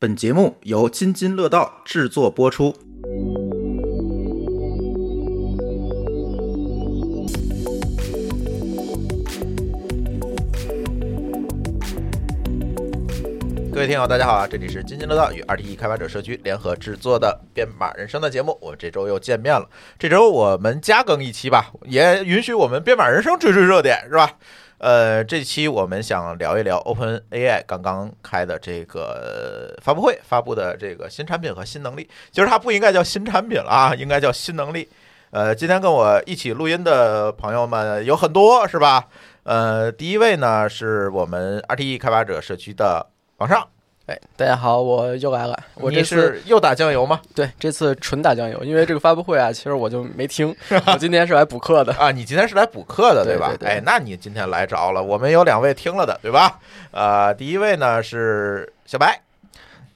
[0.00, 2.72] 本节目由津津乐道制作播出。
[13.72, 14.46] 各位听友，大家好啊！
[14.48, 19.68] 这里是津津乐道与 RTE 开发者社区联合制作的《编码人生》的节目，我们这周又见面了。
[19.98, 24.30] 这周我们加更一期吧，也允许我们编码人生追追热点，是吧？
[24.78, 32.08] 呃，这期我们想聊一聊 Open AI 刚刚开的这个发布会发布的这个新产品和新能力。
[32.30, 34.88] 其实它不应该叫新产品了啊，应该叫新能力。
[35.30, 39.08] 呃，今天跟我一起录音的朋友们有很多，是吧？
[39.42, 43.04] 呃，第一位呢是我们 RTE 开发者社区的
[43.38, 43.66] 王尚。
[44.08, 45.54] 哎，大家好，我又来了。
[45.74, 47.20] 我这次是又打酱油吗？
[47.34, 50.48] 对这次纯打酱油，因为这个发布会啊，其实我就没听，
[50.86, 51.92] 我今天是来补课的。
[51.92, 53.48] 啊，你今天是来补课的，吧？
[53.48, 55.02] 对对对哎，那你今天来着了。
[55.02, 56.58] 我们有两位听了的，对吧？
[56.90, 59.20] 呃，第一位呢是小白，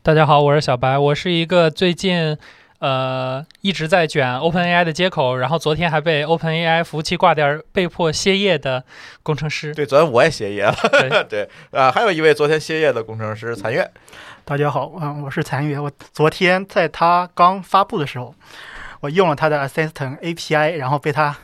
[0.02, 2.36] 大家好，我是小白，我是一个最近
[2.82, 8.82] 呃一直在卷 OpenAI 的接口，然后昨天还被 OpenAI 服务器挂掉，被迫歇业的
[9.22, 9.72] 工程师。
[9.72, 10.74] 对，昨天我也歇业了。
[10.90, 13.88] 对 对，啊，还有一位昨天歇业的工程师残月。
[14.44, 15.78] 大家好，嗯，我是残月。
[15.78, 18.34] 我昨天在他刚发布的时候，
[18.98, 21.36] 我用了他的 Assistant API，然后被它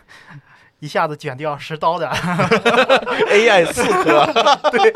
[0.81, 2.09] 一下子卷掉十刀的。
[2.09, 4.25] AI 四科，
[4.71, 4.91] 对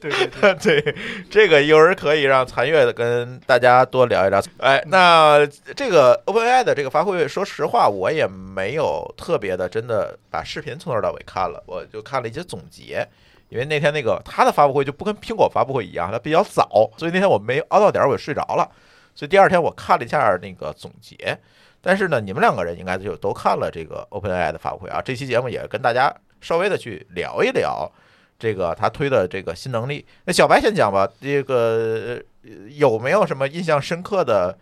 [0.00, 0.96] 对对， 对，
[1.30, 4.42] 这个一会儿可以让残月跟大家多聊一聊。
[4.58, 13.06] 哎，那这个 OpenAI 的这个发布会，说实话，我也没有特别的真的把视频从头到尾看了，我就看了一些总结。
[13.50, 18.68] 因为那天那个他的发布会就不跟苹果发布会一样，它比较早，所以那天我没熬到点儿，我就睡着了。
[19.14, 21.36] 所以第二天我看了一下那个总结。
[21.82, 25.00] 但是呢，你们两个人应该就都看了这个 OpenAI 的发布会啊。
[25.02, 27.90] 这期节目也跟大家稍微的去聊一聊
[28.38, 30.04] 这个他推的这个新能力。
[30.24, 34.56] 那小白先讲吧，这个呃有没有什么印象深刻的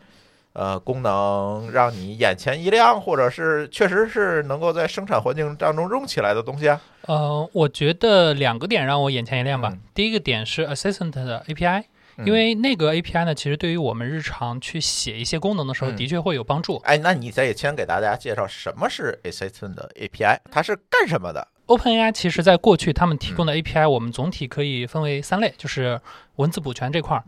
[0.52, 6.80] 呃功能让你眼前一亮，或者是确实是能够在生产环境当中用起来的东西啊？
[7.02, 9.70] 呃，我觉得两个点让我眼前一亮吧。
[9.72, 11.84] 嗯第一个点是 Assistant 的 API，嗯
[12.26, 16.76] 因为那个 API 呢，其实对于我们日常去写一些功能的时候，嗯的确会有帮助。
[16.84, 26.00] 哎，那你再先给大家介绍什么是 Assistant 的 API，它是干什么的？OpenAI 其实在过去他们提供的嗯 API，我们总体可以分为三类，就是
[26.36, 27.24] 文字补全这块儿，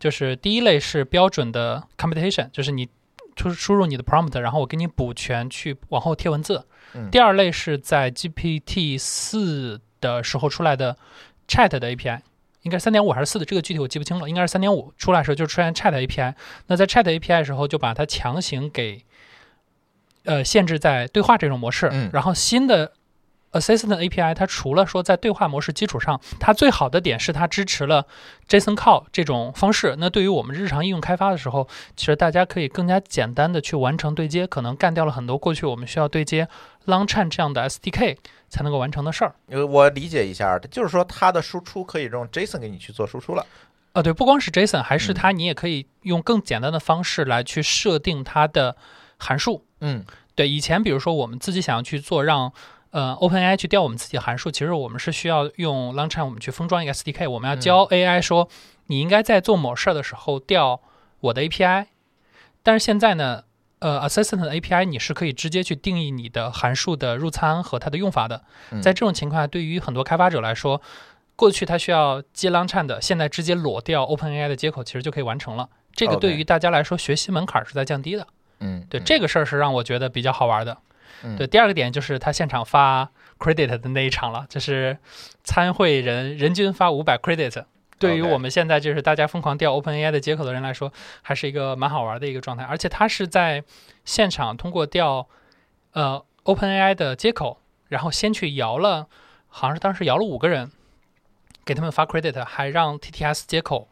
[0.00, 2.88] 就是第一类是标准的 computation，就是你
[3.36, 6.66] 输输入你的 prompt，然后我给你补全去往后贴文字。
[6.94, 10.96] 嗯第二类是在 GPT 四的时候出来的
[11.48, 12.20] Chat 的 API。
[12.64, 14.28] 应该是三点五还是四的，这个具体我记不清了。
[14.28, 16.34] 应该是三点五出来的时候就出现 Chat API。
[16.66, 19.04] 那在 Chat API 的时候，就把它强行给
[20.24, 21.88] 呃限制在对话这种模式。
[21.92, 22.92] 嗯然后新的
[23.52, 28.06] Assistant API 它除了说在对话模式基础上，它最好的点是它支持了
[28.48, 29.94] JSON call 这种方式。
[29.98, 36.48] 那对于我们日常应用开发的时候，其实大家可以更加简单的去完成对接，可能干掉了很多过去我们需要对接
[36.86, 38.16] Longchain 这样的 SDK
[38.54, 39.34] 才能够完成的事儿。
[39.48, 43.44] 呃，我理解一下，就是说它的输出可以用 JSON 给你去做输出了。
[43.94, 48.76] 啊，对，不光是 JSON，还是嗯它，你也可以用更简单的方式来去设定它的
[49.18, 49.64] 函数。
[49.80, 50.04] 嗯
[50.36, 52.52] 对，以前比如说我们自己想要去做让
[52.90, 58.48] 呃 OpenAI 去调我们自己的函数，其实我们是需要用 Langchain 我们去封装一个 SDK，我们要教 AI 说
[58.86, 60.80] 你应该在做某事儿的时候调
[61.20, 61.86] 我的 API。
[62.62, 63.42] 但是现在呢，
[63.84, 68.42] 呃，Assistant 的 API 你是可以直接去定义你的函数的入参和它的用法的。
[68.70, 70.80] 嗯在这种情况下，对于很多开发者来说，
[71.36, 75.68] 过去它需要接 LangChain 的，现在直接裸掉 OpenAI 的接口，其实就可以完成了。
[75.92, 78.26] 这个对于大家来说，学习门槛是在降低的。
[78.60, 80.78] 嗯，对，嗯这个事儿是让我觉得比较好玩的。
[81.22, 84.96] 嗯对，第二个点就是他现场发 credit 的那一场了，就是
[85.42, 87.64] 参会人人均发五百 credit。
[87.98, 92.64] 对于我们现在就是大家疯狂调 OpenAI 的接口的人来说，还是一个蛮好玩的一个状态。
[92.64, 93.62] 而且他是在
[94.04, 95.28] 现场通过调
[95.92, 99.08] 呃 OpenAI 的接口，然后先去摇了，
[99.48, 100.70] 好像是当时摇了五个人，
[101.64, 103.88] 给他们发 credit，还让 TTS 接口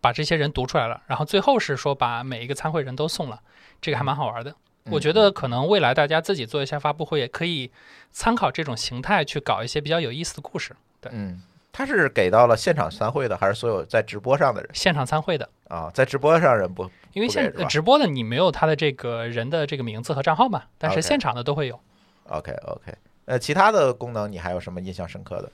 [0.00, 3.40] 把这些人读出来了，然后最后是说把每一个参会人都送了，
[3.80, 4.54] 这个还蛮好玩的。
[4.90, 7.70] 我觉得可能未来大家自己做一下发布会，也可以
[8.10, 10.76] 参考这种形态去搞一些比较有意思的故事。
[11.10, 11.42] 嗯，
[11.76, 14.70] 他是给到了现场参会的，还是所有在直播上的人？
[14.72, 15.90] 现场参会的，啊？
[15.92, 21.80] 在直播上人不因为现直播的你没有他的这个人的这个名字和账号嘛，但是现场的都会有。
[22.28, 22.94] OK OK，
[23.24, 25.50] 呃，其他的功能你还有什么印象深刻的，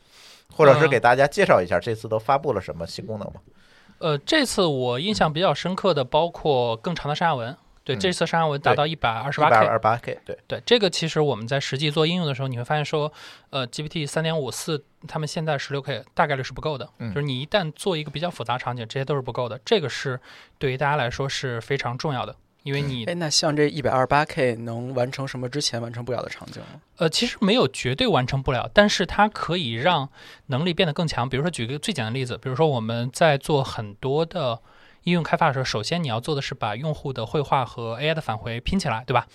[0.55, 3.40] 或者是呃给大家介绍一下这次都发布了什么新功能吗？
[4.00, 7.56] 呃，这次我印象比较深刻的包括更长的上下文。
[7.82, 7.99] 对，嗯。
[7.99, 13.11] 这次上下文达到一百二十一八百 K，二八 K，对，对这个其实我们在实际做应用的时候，你会发现说，
[13.49, 19.58] 呃，GPT 三点五四他们现在十六 K 大概率是不够的，嗯就是你一旦做一个比较复杂场景，这些都是不够的。
[19.64, 20.20] 这个是
[20.58, 26.81] 对于大家来说是非常重要的，因为你哎，那像这一百二十八 K 能完成什么之前完成不了的场景吗？
[26.99, 30.08] 呃，其实没有绝对完成不了，但是它可以让
[30.47, 31.29] 能力变得更强。
[31.29, 34.61] 比如说，举个最简单的例子，比如说我们在做很多的
[35.05, 39.26] 应用开发的时候，首先你要做的是把用户的绘画和 AI 的返回拼起来，对吧？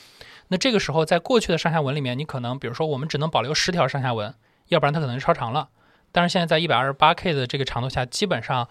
[0.50, 4.32] 那这个时候，在过去的上下文里面，你可能比如说我们只能保留十条上下文，
[4.68, 5.70] 要不然它可能是超长了。
[6.12, 8.68] 但是现在在一百二十八 K 的这个长度下，基本上，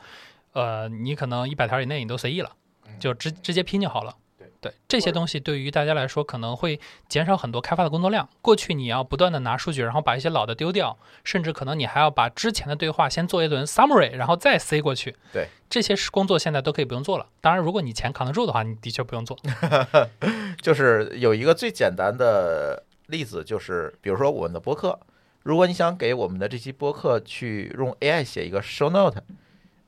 [0.53, 2.53] 呃，你可能一百条以内你都随意了，
[2.99, 4.15] 就直直接拼就好了。
[4.39, 8.27] 对对，这些东西对于大家来说可能会减少很多开发的工作量。
[8.41, 15.15] 过去你要不断的拿数据，然后把一些老的丢掉，甚至可能你还要把之前的对话先做一轮 summary，然后再塞过去。
[15.33, 17.27] 对，这些是工作现在都可以不用做了。
[17.43, 19.37] 当然，如果你钱扛得住的话，你的确不用做。
[20.63, 24.99] 就是有一个最简单的例子，就是比如说我们的播客，
[25.45, 29.23] 如果你想给我们的这期播客去用 AI 写一个 show note，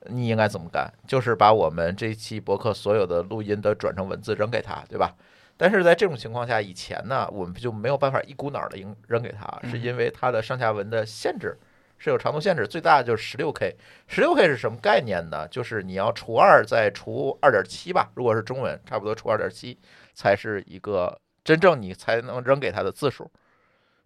[0.05, 0.93] 你应该怎么干？
[1.07, 5.15] 就是把我们这期播客所有的录音都转成文字扔给他，对吧？
[5.57, 11.57] 但是在这种情况下，以前呢，我们就没有办法一股脑的扔扔给他，是因为它的上下文的限制
[11.97, 13.75] 是有长度限制，最大就是十六 K。
[14.05, 15.47] 十六 K 是什么概念呢？
[15.47, 19.75] 就是你要除二再除二点七吧，如果是中文，差不多除二点七
[20.13, 23.31] 才是一个真正你才能扔给他的字数。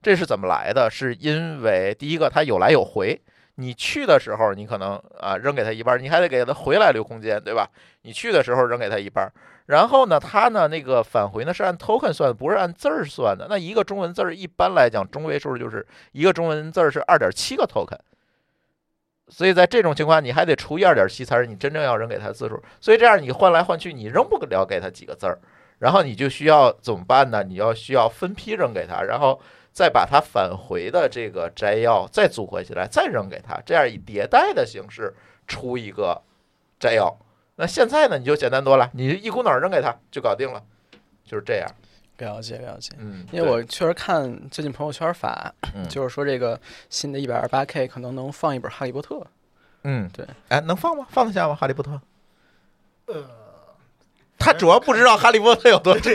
[0.01, 0.89] 这是怎么来的？
[0.89, 3.21] 是因为第一个它有来有回，
[3.55, 7.69] 你去的时候你可能啊扔给他一半，你还得给他回来留空间，对吧？
[8.01, 9.31] 你去的时候扔给他一半，
[9.67, 13.45] 然后呢，他呢那个返回呢是按 token 算的，不是按字儿算的。
[13.49, 17.99] 那一个中文字儿一般来讲中位数就是一个中文字儿是二点七个 token。
[19.27, 22.61] 所以在这种情况，你还得除以二点七才是你真正要扔给他的字数。
[22.81, 25.39] 所以这样你换来换去，你扔不了给他几个字儿，
[25.79, 27.41] 然后你就需要怎么办呢？
[27.43, 29.39] 你要需要分批扔给他，然后
[29.73, 35.13] 再把它返回的这个摘要再组合起来，再扔给他，这样以迭代的形式
[35.47, 36.21] 出一个
[36.79, 37.17] 摘要。
[37.55, 40.61] 那现在呢，你就简单多了，你一股脑扔给他就搞定了，
[41.23, 41.69] 就是这样。
[42.17, 42.93] 了解了解。
[42.99, 46.59] 嗯，因为我确实看最近朋友圈发，嗯就是说这个
[46.89, 49.15] 新的一百二十八 K 可能能放一本《哈利波特》。
[49.83, 51.07] 嗯对，哎，能放吗？
[51.09, 51.55] 放得下吗？
[51.55, 51.99] 哈利波特？
[53.07, 53.25] 呃，
[54.41, 56.13] 他主要不知道哈利波特有多长。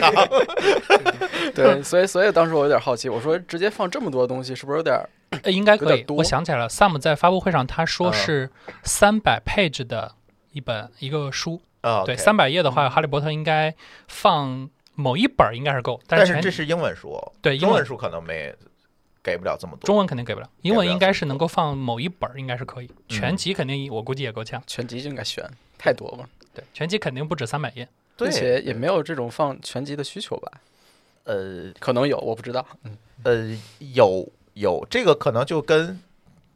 [1.55, 4.99] 对， 所以所以当时我有点好奇，我说直接放这么多东西，是不是有点
[5.45, 6.05] 应该可以。
[6.09, 8.49] 我想起来了，Sam 在发布会上他说嗯是
[8.83, 10.13] 三百 page 的
[10.51, 13.73] 一本一个书，啊，对三百页的话，哈利波特应该
[14.07, 18.53] 放某一本儿应该是够，但是但是这是英文书，对英文中文书可能没
[19.23, 19.85] 给不了这么多。
[19.85, 24.61] 中文肯定给不了，英文应该是能够放某一本儿，应该是可以，全嗯集肯定我估计也够呛。
[24.67, 25.43] 全集就应该选，
[25.77, 27.87] 太多了，对，全集肯定不止三百页。
[28.17, 30.51] 对并且也没有这种放全集的需求吧？
[31.23, 32.65] 呃可能有，我不知道。
[33.23, 35.99] 呃有有这个可能就跟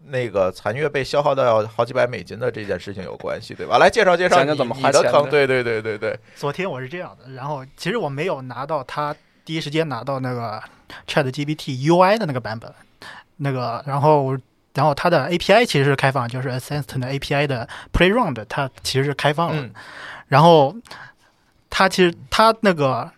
[0.05, 3.77] 那个残月被消耗到好几百美金的这件事情有关系，对吧？
[3.77, 9.15] 来介绍介绍你讲讲怎么你的坑，花钱的对对对对对，昨天我是这样的，然后其实我没有拿到他
[9.45, 10.61] 第一时间拿到那个
[11.07, 12.73] Chat GPT UI 的那个版本，
[13.37, 14.37] 那个然后
[14.73, 19.73] 然后它的 API 其实是开放，就是 Assistant 的 API 的 Playground 它其实是开放了，嗯
[20.27, 20.73] 然后
[21.71, 23.09] 它其实它那个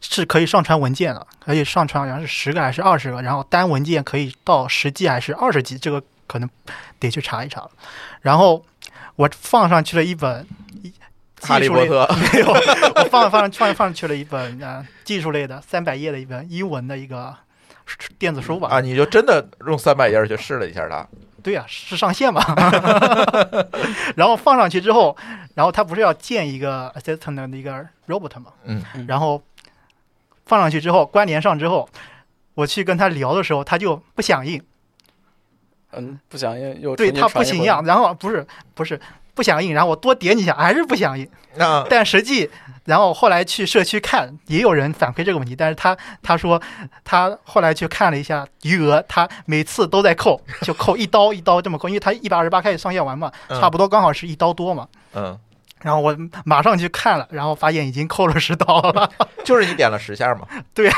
[0.00, 6.48] 是可以上传文件的，可以上传好像是十个还是二十个，然后单文件可以到十 G 还是二十 G，这个可能
[7.00, 7.68] 得去查一查。
[8.20, 8.64] 然后
[9.16, 10.46] 我放上去了一本
[10.82, 10.92] 一
[11.42, 17.34] 哈利波特，没有，我放放放放上去了一本呃技术类的三百页的一本英文的一个
[18.18, 18.68] 电子书吧。
[18.70, 21.06] 啊，你就真的用三百页去试了一下它，
[21.42, 22.42] 对呀、是上线嘛。
[24.16, 25.16] 然后放上去之后，
[25.54, 28.52] 然后他不是要建一个 assistant 的一个 robot 嘛？
[28.64, 29.42] 嗯嗯然后
[30.46, 31.88] 放上去之后，关联上之后，
[32.54, 34.62] 我去跟他聊的时候，他就不响应，
[35.92, 37.86] 嗯，不响应又对他不重新传一回响应。
[37.86, 39.00] 然后不是不是
[39.34, 41.28] 不响应，然后我多点几下还是不响应。
[41.58, 41.84] 啊。
[41.88, 42.48] 但实际，
[42.84, 46.60] 然后后来去社区看，也有人反馈这个问题，但是他他说
[47.04, 53.60] 他后来去看了一下余额，他每次都在扣，就扣一刀 一刀这么扣，因为他一百二十八开始上线完嘛，嗯。
[53.60, 54.86] 差不多刚好是一刀多嘛。
[55.14, 55.38] 嗯，
[55.82, 59.10] 然后我马上去看了，然后发现已经扣了十刀了，
[59.44, 60.90] 就是你点了十下嘛， 对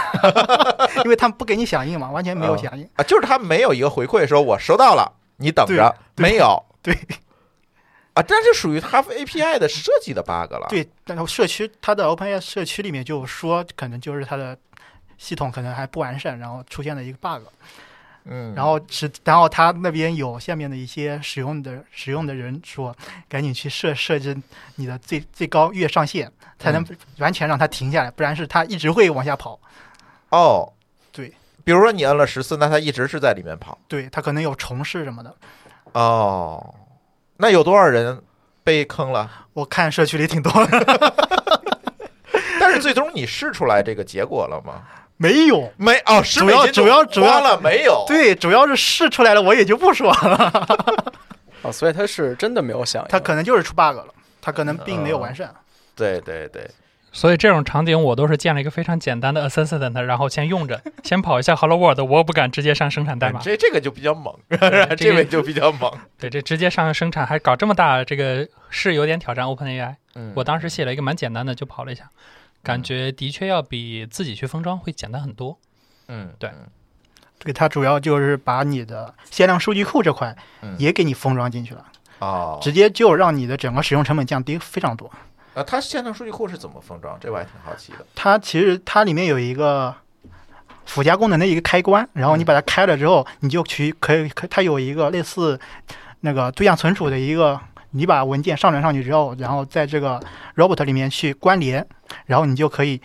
[1.05, 2.89] 因为他们不给你响应嘛，完全没有响应。
[2.97, 6.97] 啊，就是他没有一个回馈说我收到了，你等着，没有，对
[8.15, 14.57] 啊，这就属于它 API 的设计的 bug 了，对，然后社区它的 OpenAI 社区里面就说，可能就是它的
[15.17, 17.47] 系统可能还不完善，然后出现了一个 bug。
[18.25, 22.95] 嗯，然后是，然后它那边有下面的一些使用的使用的人说，
[23.29, 24.37] 赶紧去设设置
[24.77, 26.87] 你的最最高月上限，才能
[27.19, 29.59] 完全让它停下来，不然是它一直会往下跑。
[30.29, 30.73] 哦，
[31.11, 33.77] 对，比如说你摁了十四，那它一直是在里面跑。
[33.89, 35.35] 对，它可能有重试什么的。
[35.95, 36.75] 哦，
[37.37, 38.23] 那有多少人
[38.63, 39.31] 被坑了？
[39.55, 41.13] 我看社区里挺多的，
[42.61, 44.83] 但是最终你试出来这个结果了吗？
[45.17, 45.71] 没有。
[45.77, 48.05] 没哦，十主要主要主要了没有？
[48.09, 50.81] 对，主要是试出来了，我也就不说了。
[51.63, 53.09] 啊， 所以他是真的没有响应。
[53.09, 54.07] 它可能就是出 bug 了，
[54.41, 55.53] 他可能并没有完善。
[55.95, 56.69] 对对对，
[57.13, 63.41] 所以这种场景我都是建了一个非常简单的 assistant，然后先用着， 先跑一下 Hello World，我不敢直接上生产代码。
[63.41, 64.35] 这这个就比较猛，
[64.97, 65.93] 这个就比较猛。
[66.19, 69.97] 对，这直接上生产还搞这么大，这个是有点挑战 OpenAI。
[70.15, 72.11] 嗯我当时写了一个蛮简单的就跑了一下，
[72.63, 75.59] 感觉的确要比自己去封装会简单很多。
[76.09, 76.67] 嗯对嗯
[77.39, 81.85] 对，它主要就是把你的限量数据库这块嗯也给你封装进去了，
[82.21, 85.11] 哦，直接就让你的整个使用成本降低非常多。
[85.55, 87.19] 啊，它线上数据库是怎么封装？
[87.21, 87.99] 这我还挺好奇的。
[88.15, 89.95] 它其实它里面有一个
[90.87, 95.59] 附加功能的一个开关，然后你把它开了之后，你就去可以可它有一个类似
[96.21, 100.19] 那个对象存储的一个，你把文件上传上去之后，然后在这个
[100.57, 101.87] robot 里面去关联，
[102.27, 103.01] 然后你就可以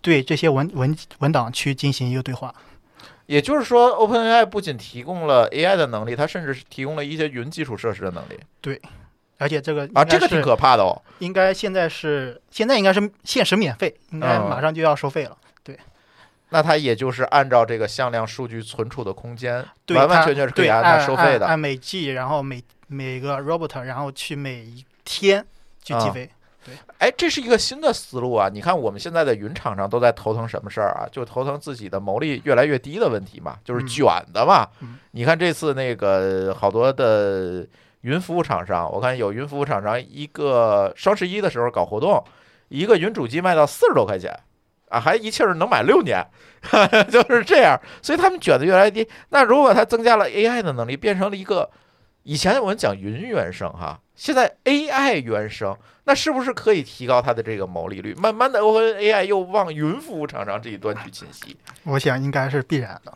[0.00, 2.54] 对这些文文文档去进行一个对话。
[3.26, 8.38] 也就是说，OpenAI 不仅提供了 AI 的能力，它甚至是提供了一些云基础设施的能力
[9.42, 11.00] 而且这个啊，这个挺可怕的哦。
[11.18, 15.36] 应该现在是现在应该是限时免费，应该嗯马上就要收费了。
[15.62, 15.78] 对
[16.50, 21.46] 那它也就是按照这个向量数据存储的空间，对，完完全全是可以按它收费的。
[21.46, 25.44] 按按每 G，然后每每个 robot，然后去每一天
[25.82, 26.30] 去计费。
[26.64, 26.74] 对。
[26.98, 28.48] 哎，这是一个新的思路啊！
[28.52, 31.08] 你看我们现在的云厂商都在头疼什么事儿啊？
[31.10, 34.68] 就头疼自己的毛利越来越低的问题嘛，就是嗯卷的嘛。
[34.80, 37.66] 嗯你看这次那个好多的
[38.02, 42.22] 云服务厂商，我看有云服务厂商一个双十一的时候搞活动，
[42.68, 44.38] 一个云主机卖到四十多块钱
[44.88, 46.24] 啊，还一气儿能买六年，
[47.10, 47.80] 就是这样。
[48.02, 49.08] 所以他们卷的越来越低。
[49.30, 51.70] 那如果它增加了 AI 的能力，变成了一个
[52.24, 58.14] 以前我们讲云原生哈，现在 AI 原生，那是不是可以提高它的这个毛利率？
[58.14, 61.56] 慢慢的，OpenAI 又往云服务厂商这一端去侵袭。
[61.84, 63.12] 我想应该是必然的。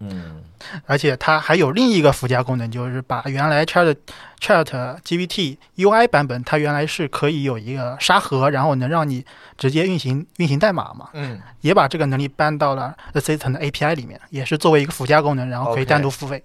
[0.00, 0.42] 嗯
[0.86, 3.96] 而且它还有另一个附加功能，就是把原来 Chat
[4.40, 4.64] Chat
[5.02, 9.24] GPT UI 版本，它原来是可以有一个沙盒，然后能让你
[9.56, 16.42] 直接运行运行代码嘛，嗯，也把这个能力搬到了 Assistant 的 API 里面，也是作为一个附加功能，然后可以单独付费。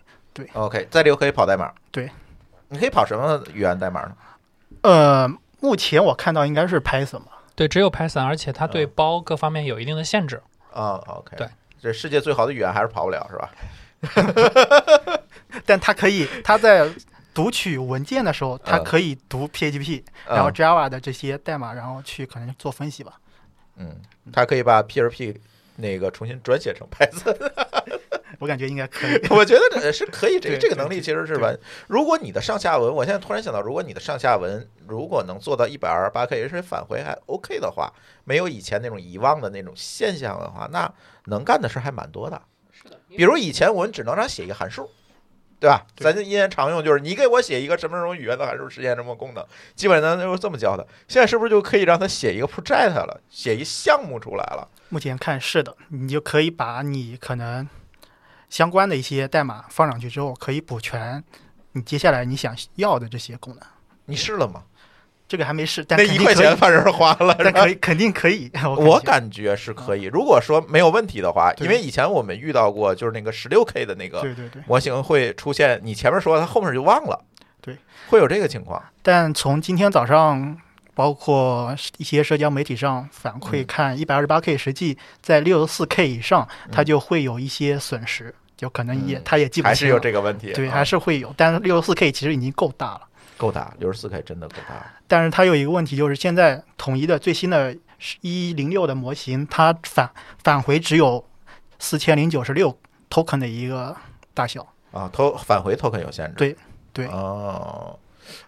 [0.54, 1.72] OK，在里头可以跑代码。
[1.92, 2.10] 对，
[2.70, 4.12] 你可以跑什么语言代码呢？
[4.84, 5.28] 呃，
[5.60, 7.32] 目前我看到应该是 Python 吧。
[7.56, 10.40] 对，只有 Python，而且它对嗯包各方面有一定的限制。
[10.72, 11.48] 啊，OK，对，
[11.82, 13.52] 这世界最好的语言还是跑不了，是吧？
[15.66, 16.90] 但它可以，它在
[17.34, 23.14] 读取文件的时候，它嗯可以读 PHP，、然后嗯 Java 的这些代码，然后去可能做分析吧。
[23.78, 23.96] 嗯，
[24.32, 25.36] 它可以把 PHP
[25.78, 27.36] 那个重新转写成 Python，
[28.40, 29.20] 我感觉应该可以。
[29.32, 31.58] 我觉得这是可以，这个这个能力其实是对完。
[31.88, 37.92] 如果你的上下文，我现在突然想到，如果你的上下文如果能做到一百二十八 K，而且返回还 OK 的话，
[38.26, 40.92] 没有以前那种遗忘的那种现象的话，那
[41.26, 42.42] 能干的事还蛮多的。
[42.72, 44.90] 是的，比如以前我们只能让写一个函数，
[45.60, 45.86] 对吧？
[45.98, 49.46] 咱就一言常用，就是你给我写一个什么什么语言的函数实现什么功能，
[49.76, 50.86] 基本上都是这么教的。
[51.08, 54.68] 现在是不是就可以让他写一个 project 了，写一项目出来了？
[54.90, 57.68] 目前看是的，你就可以把你可能
[58.50, 61.24] 相关的一些代码放上去之后，可以补全
[61.72, 63.64] 你接下来你想要的这些功能。
[64.06, 64.64] 你试了吗？
[65.28, 68.50] 这个还没试，但那一块钱反正是花了，但可以肯定可以。
[68.64, 70.04] 我我感感觉是可以。
[70.04, 74.26] 如果说没有问题的话，因为以前我们遇到过，就是那个十六 K 的那个。
[74.66, 77.20] 模型会出现，你前面说它后面就忘了，
[77.60, 77.76] 对，
[78.08, 78.82] 会有这个情况。
[79.02, 80.58] 但从今天早上，
[80.94, 90.00] 包括一些社交媒体上反馈嗯看，一百二十八 K 实际在六十四 K 以上，它嗯就会有一些损失，就可能也嗯它也记不还是有。
[90.00, 93.02] 这个问题，对，啊还是会有，但是六十四 K 其实已经够大了。
[93.38, 94.86] 够大，六十四 K 真的够大。
[95.08, 97.78] 但是它有一个问题，就是现在统一的最新的
[98.22, 100.12] 一零六的模型，它返
[100.44, 101.24] 返回只有
[101.80, 102.78] 四千零九十六
[103.10, 103.96] token 的一个
[104.34, 104.68] 大小。
[104.92, 106.34] 啊，投返回 token 有限制。
[106.36, 106.58] 对
[106.92, 108.00] 对哦，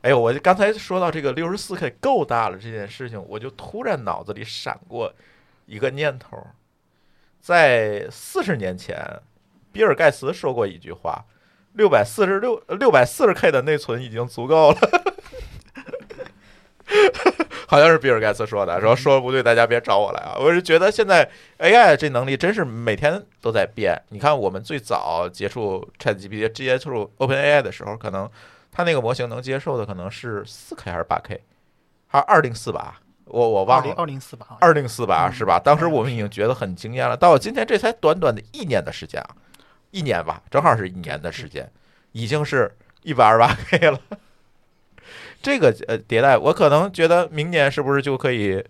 [0.01, 5.13] 哎呦，我刚才说到这个六十四 K 够大了这件事情，我就突然脑子里闪过
[5.65, 6.47] 一个念头，
[7.39, 8.97] 在四十年前，
[9.71, 11.23] 比尔盖茨说过一句话：
[11.73, 14.77] 六百四十六六百四十 K 的内存已经足够了。
[17.67, 20.35] 好像是比尔盖茨说的，说说不对，大家别找我来啊！
[20.39, 23.95] 我是觉得现在 AI 这能力真是每天都在变。
[24.09, 28.27] 你看，我们最早接触 ChatGPT、接触 OpenAI 的时候，可能
[28.71, 31.43] 它那个模型能接受的可能是四 K 还是八 K，
[32.07, 32.95] 还是二零四八？
[33.25, 33.93] 我我忘了。
[33.95, 35.59] 二零四吧，好像二零四八嗯是吧？
[35.59, 39.29] 当时我们已经觉得很惊艳了，到今天这才短短的一年的时间啊，
[39.91, 41.69] 一年吧，正好是一年的时间，
[42.11, 42.71] 已经是
[43.03, 43.99] 一百二十八 K 了。
[45.41, 48.63] 这个呃迭代，我可能觉得明年是不是就可以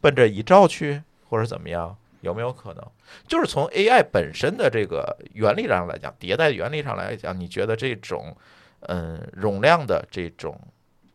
[0.00, 1.96] 奔着一兆去，或者怎么样？
[2.20, 2.84] 有没有可能？
[3.28, 8.36] 就是从 AI 本身的这个原理上来讲，迭代原理上来讲，你觉得这种
[8.80, 10.60] 嗯容量的这种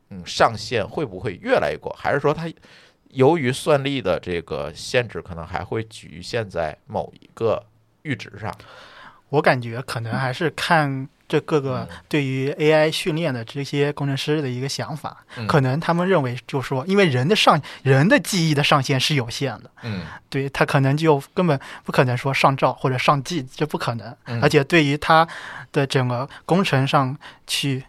[0.10, 1.93] 嗯上限会不会越来越过？
[2.00, 2.50] 还是说它
[3.10, 7.62] 由于算力的这个限制，可能还会局限在某一个
[8.03, 8.50] 阈值上？
[9.34, 24.16] 我感觉可能还是看这各个嗯对于 AI 训练的这些工程师的一个想法，嗯可能他们认为就说，因为人的上人的记忆的上限是有限的，嗯对他可能就根本不可能说上照或者上记这不可能。
[24.25, 25.28] 嗯而且对于他
[25.72, 27.84] 的整个工程上去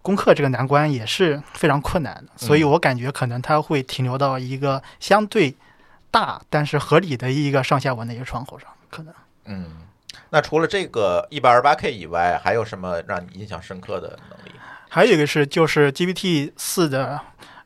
[0.00, 5.54] 攻克这个难关也是非常困难的，所以嗯我感觉可能他会停留到一个相对
[6.10, 9.12] 大但是合理的一个上下文的一个窗口上，可能。
[9.44, 9.76] 嗯。
[10.32, 14.52] 那除了这个一百二十八 K 以外，还有什么让你印象深刻的能力？
[14.88, 17.20] 还有一个是就是 GPT 四的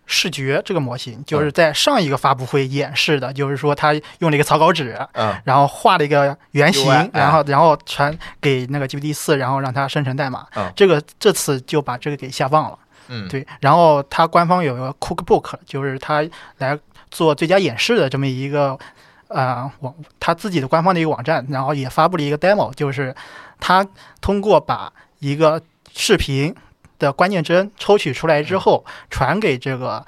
[0.04, 10.44] 视觉这个模型，就是在上一个发布会演示的，就是说他用了一个草稿纸，嗯然后画了一个原型然后然后传给那个 GPT 四，然后让它生成代码。
[10.56, 12.78] 嗯这个这次就把这个给下放了。
[13.08, 16.76] 嗯，对，然后它官方有个 Cookbook，就是它来
[17.12, 18.76] 做最佳演示的这么一个
[19.28, 23.14] 呃网，他自己的官方的一个网站，然后也发布了一个 demo，就是
[23.58, 23.86] 他
[24.20, 25.60] 通过把一个
[25.94, 26.54] 视频
[26.98, 30.04] 的关键帧抽取出来之后，传给这个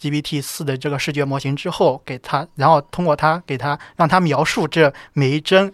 [0.00, 5.72] GPT 四的这个视觉模型之后，给它，然后通过它给它让它描述这每一帧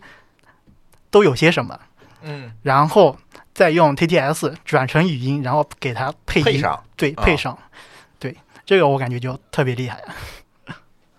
[1.11, 1.79] 都有些什么，
[2.23, 3.17] 嗯，然后
[3.55, 6.63] 再用 TTS 转成语音，然后给它配音，
[6.97, 7.59] 对，啊配上，
[8.19, 10.03] 对，这个我感觉就特别厉害。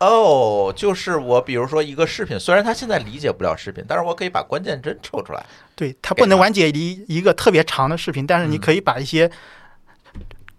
[0.05, 5.45] 哦，就是我比如说一个视频，虽然他现在理解不了视频，但是我可以把关键帧抽出来。
[5.75, 9.29] 对，它不能完结一一个特别长的视频，但是你嗯可以把一些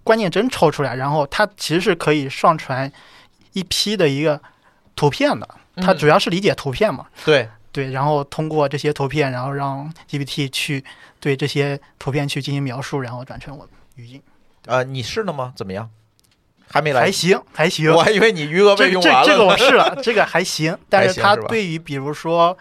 [0.02, 2.90] 关键帧抽出来，然后它其实是可以上传
[3.52, 4.40] 一批的一个
[4.96, 5.48] 图片的。
[5.76, 10.84] 它嗯主要是理解图片嘛，对，对，然后通过这些图片，然后让 GPT 去
[11.18, 14.22] 对这些图片去进行描述，然后转成我语音，
[14.66, 15.52] 呃，你试了吗？
[15.56, 15.90] 怎么样？
[16.70, 17.92] 还没来还，行，还行。
[17.92, 19.24] 我还以为你余额这被用完了。
[19.24, 22.56] 这这个我试了，这个还行， 但是它对于比如说，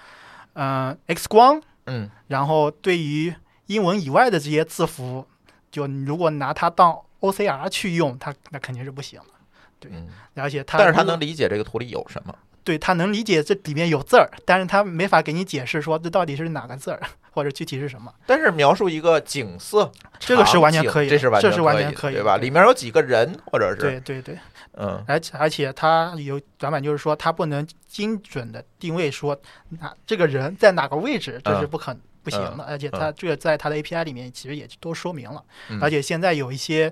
[0.54, 3.34] 嗯、X 光，嗯然后对于
[3.68, 5.26] 英文以外的这些字符，
[5.72, 9.90] 就你如果拿它当 OCR 去用，它那肯定是不行的。
[9.90, 12.34] 嗯，而且它但是它能理解这个图里有什么。
[12.64, 18.14] 对他能理解这里面有字儿，但是他没法给你解释说这到底是哪个字儿或者具体是什么。
[18.26, 22.38] 但是描述一个景色，这个是完全可以的这是完这是完全可以的对吧？
[22.38, 24.38] 里面有几个人，或者是对对对，
[24.78, 29.40] 嗯而且而且它有短板，就是说它不能精准的定位说
[29.82, 32.64] 哪这个人在哪个位置，这是嗯不可不行的。
[32.64, 35.44] 而且它这个在它的 API 里面其实也都说明了。
[35.70, 36.92] 嗯而且现在有一些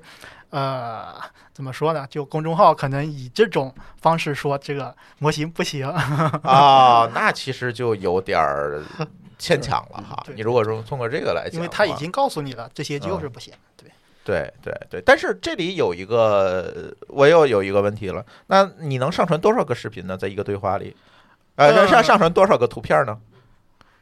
[0.49, 1.15] 呃
[1.53, 2.05] 怎么说呢？
[2.09, 5.87] 就公众号可能以这种方式说这个模型不行。
[5.89, 8.83] 啊， 那其实就有点儿
[9.39, 10.23] 牵强了哈。
[10.35, 13.53] 你如果说通过这个来讲，因为它已经告诉你了，这些就是不行。
[13.77, 13.89] 对，
[14.23, 20.15] 对对对，但是这里有一个，我又有一个问题了，那你能上传多少个视频呢？
[20.15, 20.95] 在一个对话里，
[21.55, 23.17] 呃，呃上上传多少个图片呢？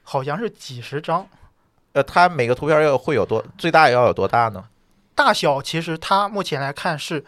[0.09, 1.23] 好像是几十张，
[1.93, 4.65] 呃，它每个图片要会有多最大要有多大呢？
[5.13, 7.23] 大小其实它目前来看是，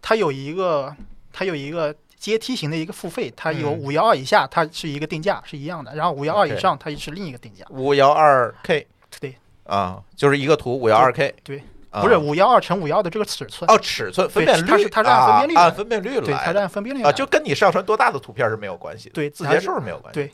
[0.00, 0.94] 它有一个
[1.32, 3.78] 它有一个阶梯型的一个付费，它有嗯。
[3.80, 7.66] 五幺二以下，它是一个定价是一样的，然后五幺二以上它是另一个定价。
[7.68, 8.86] 五幺二 K
[9.18, 11.60] 对，啊，就是一个图五幺二 K，对。
[11.90, 12.00] 啊。
[12.00, 20.20] 不是五幺二乘五幺的这个尺寸，哦，尺寸分辨率，它是它是按分辨率啊按分辨率对，它来的是按分辨率啊，就跟你上传多大的图片是没有关系的，对字节数是没有关系。
[20.20, 20.32] 对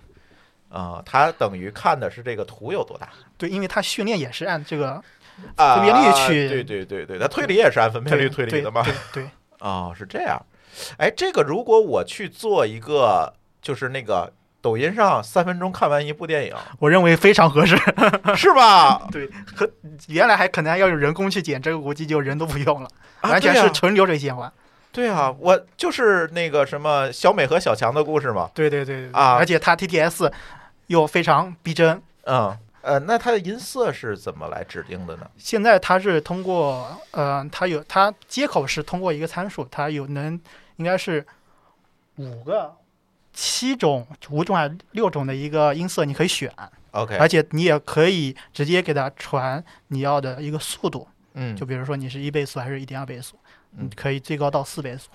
[0.69, 5.03] 啊，它等于看的是这个图有多大对，因为它训练也是按这个
[5.55, 8.83] 啊，分辨率去对对对对，它推理也是按分辨率推理的嘛。
[8.83, 10.41] 对对，哦，是这样。
[10.99, 17.77] 哎，这个如果我去做一个，就是那个抖音上三分钟看完一部电影， 我认为非常合适。
[18.37, 19.09] 是吧？
[19.11, 19.71] 对，和
[20.09, 22.89] 原来还可能还要有人工去剪，这个估计就人都不用了，
[23.21, 24.53] 啊完全是纯流水线化。
[24.97, 28.51] 对啊，我就是那个什么小美和小强的故事嘛。
[28.55, 29.13] 对对对对对。
[29.13, 29.35] 啊。
[29.35, 30.33] 而且它 TTS
[30.87, 32.01] 又非常逼真。
[32.23, 35.31] 嗯，呃，那它的音色是怎么来指定的呢？
[35.37, 40.41] 现在它是通过，呃，它有它接口是通过一个参数，它有能
[40.77, 41.27] 应该是
[42.17, 42.75] 五个、
[43.35, 46.51] 七种、五种还是六种的一个音色，你可以选
[46.93, 53.37] ，OK，而且你也可以直接给它传你要的一个速度，嗯，就比如说你是一倍速还是一点二倍速，
[53.77, 55.11] 嗯可以最高到四倍速，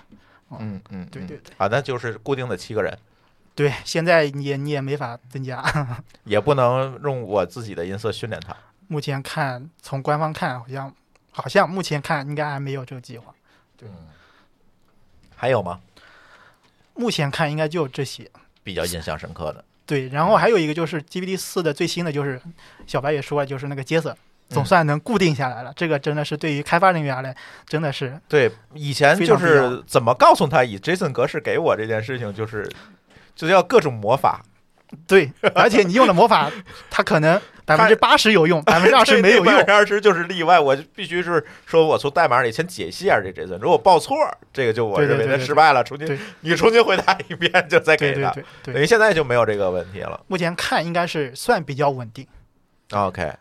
[0.52, 2.98] 嗯嗯，嗯对对对啊，那就是固定的七个人，
[3.56, 5.64] 对，现在你也你也没法增加。
[6.26, 8.56] 也不能用我自己的音色训练它。
[8.88, 10.94] 目前看，从官方看，好像
[11.32, 13.34] 好像目前看应该还没有这个计划。
[13.78, 14.08] 对嗯，
[15.36, 15.80] 还有吗？
[16.94, 18.30] 目前看应该就这些。
[18.64, 22.40] 比较印象深刻的，对，然后还有一个就是 GPT 四的最新的，就是
[22.86, 24.16] 小白也说了，就是那个 Jason，
[24.54, 25.72] 总算能固定下来了。
[25.76, 27.36] 这个真的是对于开发人员来，
[27.68, 32.70] 真的是对，以前就是怎么告诉他以 JSON 格式给我这件事情，就是
[33.36, 34.44] 就是要各种魔法，
[35.08, 36.52] 对，而且你用的魔法，
[36.90, 39.46] 它可能 百分之八十有用，百分之二十没有用。
[39.46, 40.60] 百分之二十就是例外。
[40.60, 44.18] 我就必须是说我从代码里先解析一下这 JSON，如果报错，
[44.52, 48.32] 这个就我认为对对对对他失败了，重新你重新回答一遍，就再给他。
[48.32, 50.20] 对对对对，等于现在就没有这个问题了。
[50.28, 52.28] 目前看应该是算比较稳定。
[52.92, 53.34] OK，对，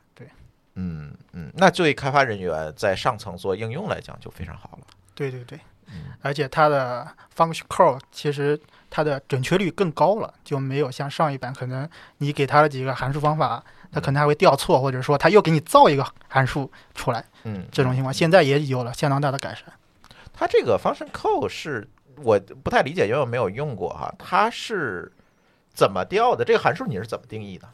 [0.75, 4.87] 嗯嗯，那对开发人员在上层做应用来讲就非常好了。
[5.15, 7.07] 对对对嗯，而且它的
[7.37, 19.65] function call 其实它的准确率更高了，就没有像上一版可能你给它了几个函数方法，它可能还会调错，或者说它又给你造一个函数出来，嗯，这种情况现在也有了相当大的改善。
[20.33, 25.11] 它这个 function call 是我不太理解，因为我没有用过哈，它是
[25.75, 26.45] 怎么调的？
[26.45, 27.69] 这个函数你是怎么定义的？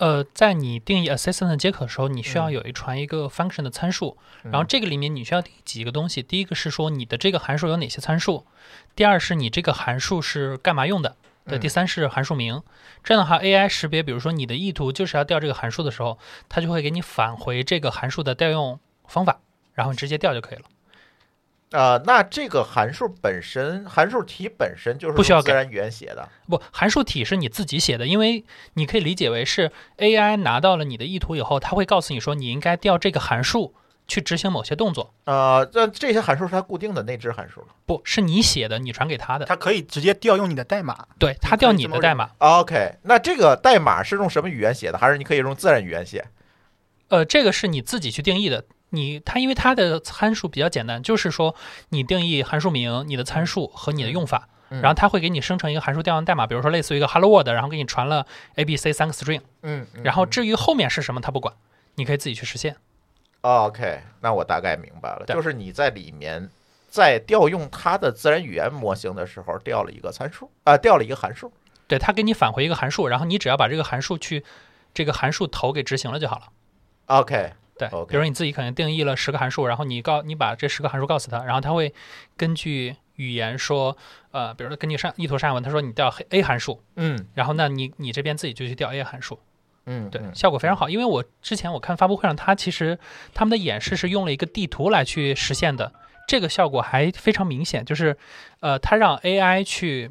[0.00, 6.22] 呃，在你定义 assistant 接口的时候，你需要嗯有一传一个 function 的参数，嗯然后这个里面你需要定义几个东西。
[6.22, 8.46] 第一个是说你的这个函数有哪些参数，
[8.96, 12.62] 第二是你这个函数是干嘛用的，对，嗯第三是函数名。
[13.04, 19.40] 这样的话，AI 识别，比如说你的意图就是要调这个函数的时候，它就会给你返回这个函数的调用方法，
[19.74, 20.64] 然后你直接调就可以了。
[21.72, 26.28] 呃，那这个函数本身，函数体本身就是不需要自然语言写的。
[26.48, 33.72] 不，函数体是你自己写的，因为你可以理解为是 AI 拿到了你的意图以后，它会告诉你说你应该调这个函数
[34.08, 37.64] 去执行某些动作，呃，这这些函数是它固定的内置函数。
[37.86, 41.06] 不是你写的，你传给它的，它可以直接调用你的代码。
[41.20, 42.30] 对，它调你的代码。
[42.38, 44.98] OK，那这个代码是用什么语言写的？
[44.98, 46.26] 还是你可以用自然语言写？
[47.06, 48.64] 呃，这个是你自己去定义的。
[48.90, 51.54] 你它因为它的参数比较简单，就是说
[51.88, 58.26] 你定义函数名、你的参数和你的用法，嗯然后它会给你生成一个函数调用代码，比如说类似于一个 Hello World，然后给你传了
[58.56, 61.54] A、B、C 三个 string，嗯，嗯然后至于后面是什么它不管，
[61.94, 62.76] 你可以自己去实现。
[63.42, 66.50] OK，那我大概明白了，就是你在里面
[66.88, 71.52] 在调用它的自然语言模型的时候，调了一个参数啊、调了一个函数。
[71.88, 74.44] 对，它给你返回一个函数，然后你只要把这个函数去
[74.92, 76.44] 这个函数头给执行了就好了。
[77.06, 77.54] OK，
[77.88, 81.94] 对比如你自己可能定义了十个函数，然后你告你把这十个函数告诉他，然后他会
[82.36, 83.96] 根据语言说，
[84.30, 87.26] 呃，比如说根据上意图上文，他说你调 A 函数，嗯。
[87.34, 89.38] 然后那你你这边自己就去调 A 函数，
[89.86, 90.34] 嗯，对，嗯。
[90.34, 90.88] 效果非常好。
[90.88, 92.98] 因为我之前我看发布会上，他其实
[93.34, 95.92] 他们的演示是用了一个地图来去实现的，
[96.26, 98.16] 这个效果还非常明显，就是
[98.60, 100.10] 呃，他让 AI 去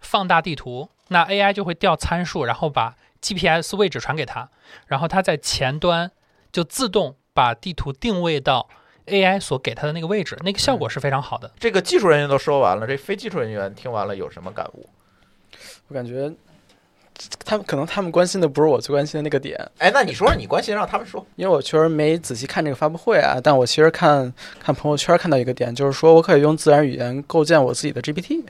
[0.00, 4.50] 放大地图，那 AI 就会调参数，然后把 GPS 位置传给他，
[4.86, 6.10] 然后他在前端
[6.54, 8.68] 就自动把地图定位到
[9.06, 11.50] AI 所给它的那个位置，那个效果是非常好的。
[11.58, 14.88] 这个技术人员都说完了，这非技术人员听完了有什么感悟？
[15.88, 16.32] 我感觉
[17.44, 21.26] 他们可能他们关心的不是我最关心的那个点，哎，那你说说你关心，让他们说。
[21.34, 28.44] 因为我确实没仔细看这个发布会啊，但我其实看看朋友圈看到一个点，就是说我可以用自然语言构建我自己的 GPT，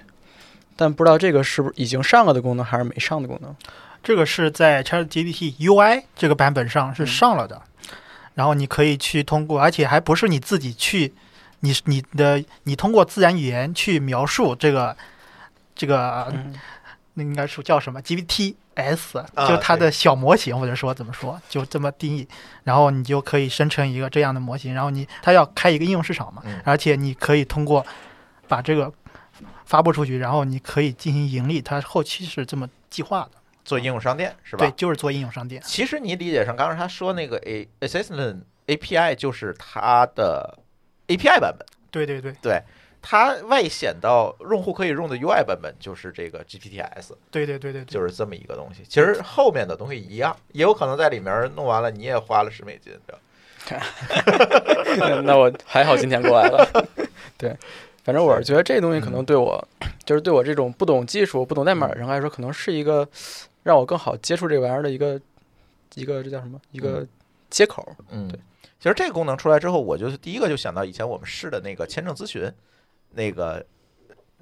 [0.76, 3.56] 但不知道这个是不是已经上了的功能，还是没上的功能。
[4.02, 7.62] 这个是在 ChatGPT UI 这个版本上是上了的，
[8.34, 11.12] 然后你可以去通过，而且还不是你自己去，
[11.60, 14.96] 你你的你通过自然语言去描述这个
[15.74, 16.54] 这个嗯，
[17.14, 22.26] 那应该是叫什么 GPTs，啊就它的小模型，或者说怎么说，就这么定义，
[22.64, 26.60] 然后你就可以生成一个这样的模型，然后你它要开一个应用市场嘛，嗯。
[26.64, 27.86] 而且你可以通过
[28.48, 28.92] 把这个
[29.64, 33.30] 发布出去，然后你可以进行盈利，它后期是这么计划的，
[33.64, 34.66] 做应用商店是吧？
[34.66, 35.62] 对，就是做应用商店。
[35.64, 40.58] 其实你理解成刚才他说那个 A Assistant API 就是它的
[41.08, 42.62] API 版本，对对对对
[43.02, 48.82] 它外显到用户可以用的 UI 版本就是这个 GPTs，对对对对对，就是这么一个东西。
[48.88, 53.20] 其实后面的东西一样，也有可能在里面弄完了你也花了十美金，对吧？
[55.24, 56.86] 那我还好今天过来了。
[57.36, 57.54] 对，
[58.02, 59.62] 反正我是觉得这东西可能对我，
[60.04, 63.06] 就是对我这种不懂技术、不懂代码的人来说，可能是一个
[63.64, 65.20] 让我更好接触这玩意儿的一个
[65.94, 66.60] 一个这叫什么？
[66.70, 67.04] 一个
[67.50, 67.84] 接口。
[68.10, 68.38] 嗯对，
[68.78, 72.48] 其实这个功能出来之后，我就是第一个就想到以前我们试的那个签证咨询，
[73.10, 73.64] 那个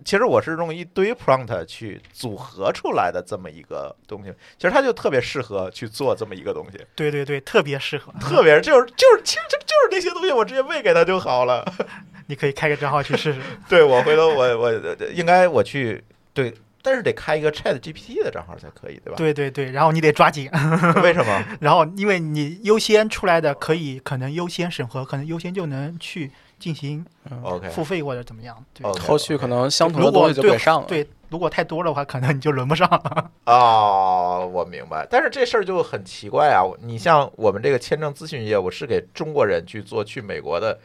[0.05, 8.13] 其实我是用一堆 prompt 去组合出来的这么一个东西，其实它就特别适合去做这么一个东西，对对对，特别适合。
[8.21, 11.65] 特别就是就是其实就就是那些东西我直接喂给他就好了。
[12.27, 13.41] 你可以开个账号去试试。
[13.69, 14.73] 对我回头我我
[15.13, 19.17] 应该我去对，但是得开一个 Chat GPT 的账号才可以，对吧？
[19.17, 20.51] 对对对，然后你得抓紧，
[21.03, 21.45] 为什么？
[21.61, 28.57] 然后因为你优先出来的可以可能优先审核，可能优先就能去进行嗯 OK 付费或者怎么样。
[28.75, 30.87] 对后续可能相同如果的东西就给上了。
[30.89, 33.31] 对，如果太多的话，可能你就轮不上了。
[33.47, 35.07] 哦， 我明白。
[35.09, 36.63] 但是这事儿就很奇怪啊！
[36.81, 40.79] 你像我们这个签证咨询业务是给中国人去做去美国的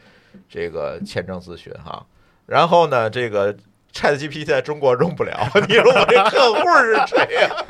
[0.48, 2.04] 这个签证咨询哈，
[2.46, 3.54] 然后呢，这个
[3.92, 7.64] Chat GPT 在中国用不了， 你说我这客户是谁呀、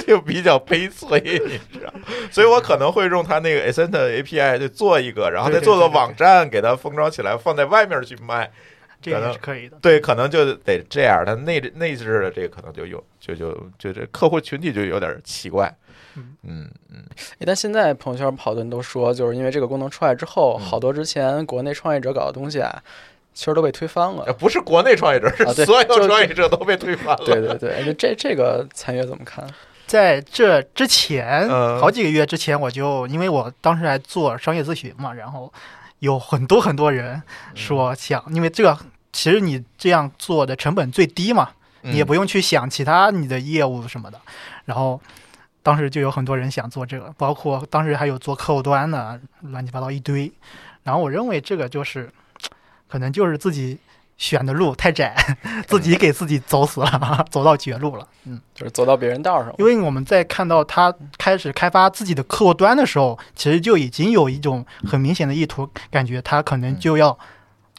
[0.06, 1.92] 就比较悲催，你知道？
[2.30, 8.50] 所以我可能会用它那个 Ascent API 去做一个，然后再做个网站，给它封装起来，放在外面去卖。
[9.00, 9.76] 这也是可以的。
[9.80, 15.72] 对，可能就得这样，它内置内置的这个可能就有就就就这客户群体就有点奇怪。
[16.16, 16.34] 嗯
[16.88, 17.04] 嗯
[17.44, 22.82] 但现在朋友圈跑的人都说，就是因为这个功能出来之后，嗯好多之前国内创业者搞的东西啊，
[23.36, 24.32] 其实都被推翻呃了。
[24.32, 25.28] 不是国内创业者，
[25.66, 27.22] 所有创业者都被推翻了。
[27.22, 29.46] 对对对，就这这个参与怎么看？
[29.86, 35.52] 在这之前，嗯好几个月之前，我就因为我当时还做商业咨询嘛，然后
[35.98, 37.22] 有很多很多人
[37.54, 38.76] 说想，因为这个
[39.12, 41.50] 其实你这样做的成本最低嘛，
[41.82, 44.18] 嗯你也不用去想其他你的业务什么的。
[44.64, 44.98] 然后
[45.62, 50.32] 当时就有很多人想做这个，包括当时还有做客户端的，乱七八糟一堆。
[50.82, 52.08] 然后我认为这个就是，
[52.88, 53.78] 可能就是自己
[54.16, 55.14] 选的路太窄，
[55.66, 58.08] 自己给自己走死了， 走到绝路了。
[58.24, 58.40] 嗯。
[58.54, 59.54] 就是走到别人道上了。
[59.58, 67.18] 因为我们在看到他开始开发自己的客户端的时候，其实就已经有一种很明显的意图，感觉他可能就要，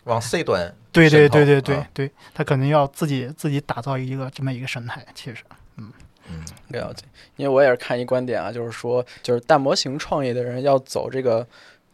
[0.03, 5.05] 往 C 端对对对对对啊对，他可能要自己自己打造一个这么一个生态。
[5.15, 5.43] 其实，
[5.77, 5.91] 嗯
[6.29, 7.03] 嗯了解，
[7.35, 11.45] 因为我也是看一观点啊，就是说，就是大模型创业的人要走这个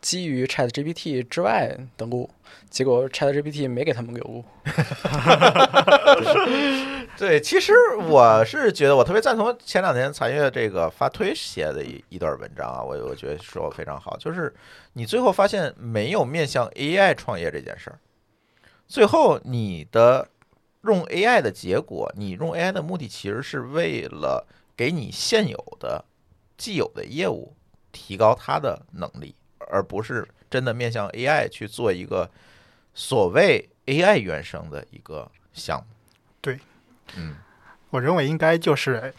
[0.04, 2.30] 基于 Chat GPT 之外登录，
[2.70, 4.44] 结果 Chat GPT 没给他们个路。
[7.16, 7.74] 对，其实
[8.10, 14.54] 我是觉得我特别赞同前两天残月这个发推写的一一段文章啊，我我觉得说非常好，就是
[14.94, 17.98] 你最后发现没有面向 AI 创业这件事儿，
[18.86, 20.28] 最后你的
[20.82, 26.04] 用 AI 的结果，你用 AI 的目的其实是为了给你现有的
[26.58, 27.54] 既有的业务
[27.94, 29.36] 提高它的能力，
[29.74, 32.30] 而不是真的面向 AI 去做一个
[32.94, 35.86] 所谓 AI 原生的一个项目。
[36.40, 36.60] 对，
[37.16, 37.36] 嗯。
[37.90, 39.14] 我认为应该就是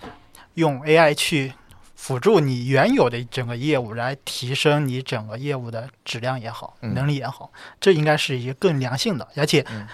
[0.54, 1.52] 用 AI 去
[1.94, 9.86] 辅助你原有的整个业务，来提升你整个业务的质量也好，嗯能力也好，这应该是一个更良性的，而且嗯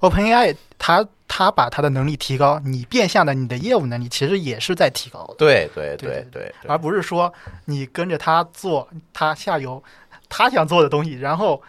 [0.00, 5.34] OpenAI 它它把他的能力提高，你变相的你的业务能力其实也是在提高的。
[5.38, 7.32] 对对对对对而不是说
[7.64, 9.82] 你跟着他做他下游
[10.28, 11.62] 他想做的东西，然后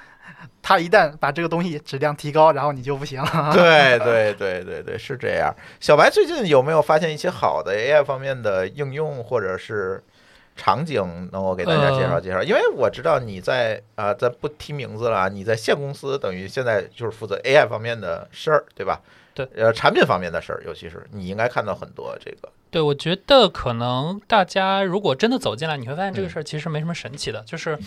[0.62, 3.52] 他一旦把这个东西质量提高，然后你就不行了。
[3.56, 5.56] 对对对对对，是这样。
[5.80, 10.04] 小白最近有没有发现一些好的 AI 方面的应用或者是
[10.58, 12.43] 场景，能够给大家介绍介绍？
[12.43, 18.99] 因为我知道你在啊、咱不提名字了啊，你在现公司等于现在就是负责 AI 方面的事儿，对吧？
[19.34, 27.41] 对，呃，产品方面的事儿，尤其是你应该看到很多这个，对，我觉得可能大家如果真的走进来，你会发现这个嗯事儿其实没什么神奇的。
[27.41, 27.78] 就是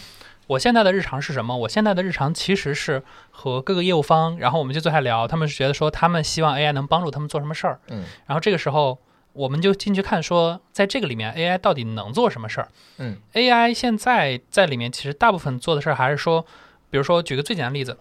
[0.48, 1.56] 我现在的日常是什么？
[1.56, 8.98] 我现在的日常其实是和各个业务方，然后我们就坐下聊，他们是觉得说他们希望 AI 能帮助他们做什么事儿，嗯然后这个时候
[9.32, 12.68] 我们就进去看说，在这个里面 AI 到底能做什么事儿。
[12.98, 16.44] 嗯 AI 现在在里面其实大部分做的事儿还是说，
[16.90, 17.96] 比如说举个最简单的例子，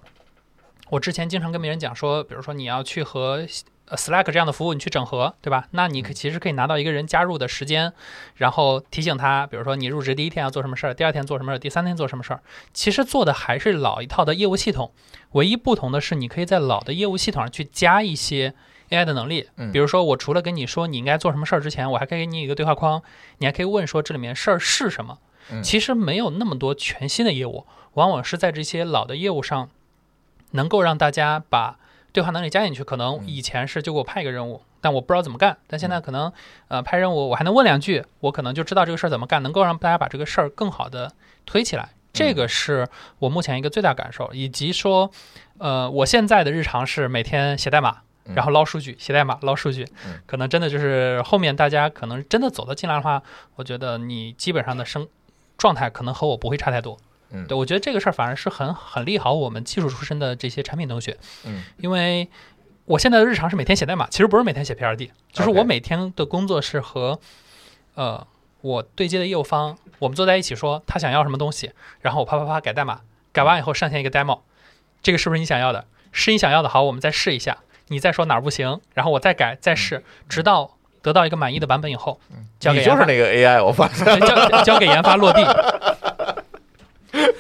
[0.89, 3.45] 我之前经常跟别人讲说，比如说你要去和
[3.88, 5.67] 呃 Slack 这样的服务你去整合，对吧？
[5.71, 7.93] 那你可其实可以拿到一个人加入的时间，
[8.36, 12.41] 然后提醒他，比如说你入职第一天要做什么事儿，第二天做什么事儿，第三天做什么事儿。
[12.74, 14.91] 其实做的还是老一套的业务系统，
[15.32, 18.54] 唯一不同的是你可以在老的业务系统上去加一些
[18.89, 19.50] AI 的能力。
[19.58, 23.02] 嗯比如说我除了跟你说你应该做什么事儿之前，我还可以给你一个对话框，
[23.39, 25.17] 你还可以问说这里面事儿是什么。
[25.52, 29.69] 嗯其实没有那么多全新的业务，往往是在这些老的业务上，
[30.56, 31.78] 能够让大家把
[32.12, 32.84] 对话能力加进去。
[32.84, 35.56] 可能嗯以前是就给我派一个任务，但我不知道怎么干。
[35.68, 36.32] 但现在可能
[36.68, 41.12] 呃派任务我还能问两句，我可能就知道这个事儿怎么干，能够让大家把这个事儿更好的
[41.46, 41.89] 推起来。
[42.13, 42.88] 这个是
[43.20, 45.12] 我目前一个最大感受，以及说，
[45.58, 53.22] 呃，我现在的日常是每天写代码，嗯然后捞数据，写代码捞数据嗯，可能真的就是后面大家可能真的走得进来的话，
[53.58, 55.06] 我觉得你基本上的生
[55.58, 56.98] 状态可能和我不会差太多。
[57.32, 62.30] 嗯对我觉得这个事儿反而是很很利好我们技术出身的这些产品同学，嗯因为
[62.86, 67.20] 我现在的日常是每天写代码，其实不是每天写 PRD，就是我每天的工作是和
[67.96, 68.26] 呃
[68.62, 74.42] 我对接的业务方，我们坐在一起说他想要什么东西，然后我啪啪啪改代码，改完以后上线一个 demo，
[75.02, 75.86] 这个是不是你想要的？
[76.12, 77.58] 是你想要的，好，我们再试一下，
[77.90, 82.20] 你再说哪儿不行，然后我再改再试，直到得到一个满意的版本以后，
[82.60, 84.06] 交给，你就是那个 AI，我发现。
[84.22, 85.44] 交交给研发落地。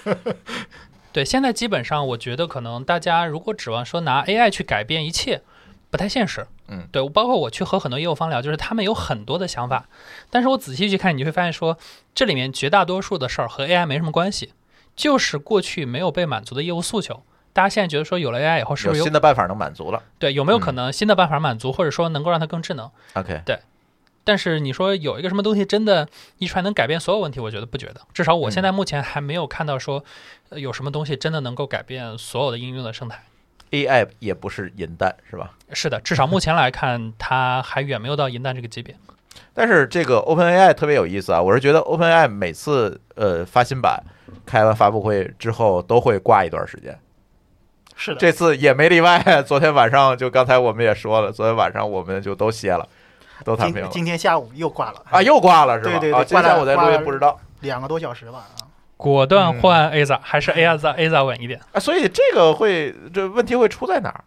[1.11, 5.41] 对，现在基本上我觉得可能大家如果指望说拿 AI 去改变一切，
[5.89, 6.45] 不太现实。
[6.67, 9.85] 嗯，对，包括我去和很多业务方聊，就是他们有很多的想法，
[10.29, 11.77] 但是我仔细去看，你就会发现说，
[12.13, 14.53] 这里面绝大多数的事儿和 AI 没什么关系，
[14.95, 17.23] 就是过去没有被满足的业务诉求。
[17.53, 23.41] 大家现在觉得说有了 AI 以后，是不是新的办法能满足了对有没有可能新的办法满足，或者说能够让它更智能？？OK，
[24.25, 26.05] 但是你说有一个什么东西真的
[26.39, 28.01] 一出来能改变所有问题，我觉得不觉得。
[28.13, 30.03] 至少我现在目前还没有看到说
[30.49, 33.23] 呃有什么东西真的能够改变所有的应用的生态。
[33.71, 35.53] AI 也不是银弹是吧？
[35.71, 38.95] 是的，至少目前来看，它还远没有到银弹这个级别。
[39.53, 44.01] 但是这个 OpenAI 特别有意思啊，我是觉得 OpenAI 每次呃发新版、
[44.45, 46.97] 开完发布会之后都会挂一段时间，
[47.95, 49.19] 是的，这次也没例外。
[49.45, 52.87] 昨天晚上就刚才我们也说了，昨天晚上我们就都歇了，
[53.43, 55.91] 都谈平了今今天下午又挂了啊，又挂了是吧？
[55.91, 58.63] 对对对啊，今天下午在录不知道两个多小时吧啊。
[58.97, 61.59] 果断换 AZA，、还是 AZA AZA 稳一点。
[61.73, 64.23] 啊，所以这个会这问题会出在哪儿？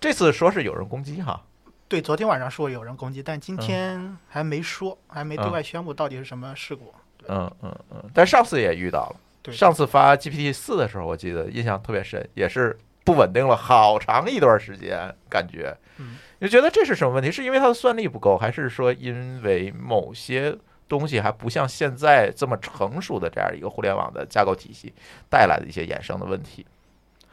[0.00, 1.40] 这次说是有人攻击哈，
[1.86, 6.92] 对，昨天晚上说有人攻击，但今嗯天还没说，还没对嗯外宣布到底是什么事故。
[7.28, 9.16] 嗯嗯嗯，但上次也遇到了。
[9.42, 17.30] 对，上次发 GPT 四的时候，我记得印象特别深，也是不稳定了好长一段时间，感觉，嗯你觉得这是什么问题？
[17.30, 20.52] 是因为它的算力不够，还是说因为某些
[20.88, 24.92] 东西还不像现在这么成熟的这样一个互联网的架构体系
[25.30, 26.66] 带来的一些衍生的问题？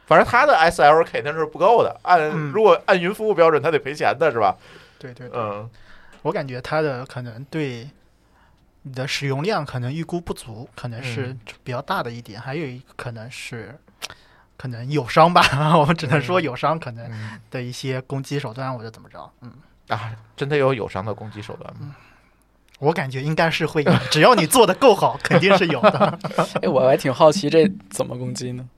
[0.06, 4.56] 反正它的 SL 肯定是不够的，按嗯如果按云服务标准，它得赔钱的是吧？
[5.00, 5.68] 对对对，嗯
[6.22, 7.88] 我感觉它的可能对
[8.82, 12.40] 你的使用量可能预估不足，可能是嗯比较大的一点。
[12.40, 13.76] 还有一个可能是
[14.60, 15.42] 可能友商吧，
[15.78, 19.32] 我们只能说友商可能嗯的一些攻击手段或者怎么着。
[19.40, 19.50] 嗯，
[19.88, 21.96] 啊，真的有友商的攻击手段吗？
[22.78, 26.18] 我感觉应该是会有，只要你做的够好，肯定是有的。
[26.60, 28.68] 哎，我还挺好奇这怎么攻击呢？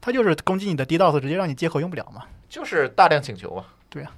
[0.00, 2.22] 他就是攻击你的 DDoS，直接让你接口用不了嘛。
[2.48, 3.64] 就是大量请求嘛。
[3.88, 4.12] 对啊，